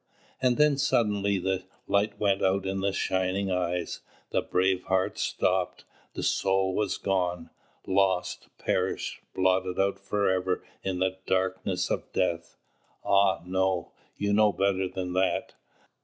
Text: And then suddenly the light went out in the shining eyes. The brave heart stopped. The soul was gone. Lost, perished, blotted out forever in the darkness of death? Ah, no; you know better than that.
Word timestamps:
And 0.41 0.57
then 0.57 0.77
suddenly 0.79 1.37
the 1.37 1.63
light 1.85 2.19
went 2.19 2.41
out 2.41 2.65
in 2.65 2.79
the 2.79 2.91
shining 2.91 3.51
eyes. 3.51 3.99
The 4.31 4.41
brave 4.41 4.85
heart 4.85 5.19
stopped. 5.19 5.85
The 6.15 6.23
soul 6.23 6.73
was 6.73 6.97
gone. 6.97 7.51
Lost, 7.85 8.47
perished, 8.57 9.19
blotted 9.35 9.79
out 9.79 9.99
forever 9.99 10.63
in 10.81 10.97
the 10.97 11.19
darkness 11.27 11.91
of 11.91 12.11
death? 12.13 12.57
Ah, 13.05 13.43
no; 13.45 13.91
you 14.17 14.33
know 14.33 14.51
better 14.51 14.87
than 14.87 15.13
that. 15.13 15.53